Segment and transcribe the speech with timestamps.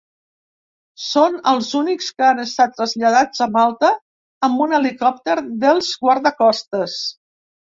[1.07, 3.93] Són els únics que han estat traslladats a Malta
[4.49, 6.99] amb un helicòpter dels guardacostes.